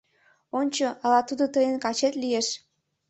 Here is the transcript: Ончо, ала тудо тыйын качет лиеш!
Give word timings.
Ончо, 0.59 0.87
ала 1.05 1.21
тудо 1.29 1.45
тыйын 1.53 1.77
качет 1.83 2.13
лиеш! 2.21 2.47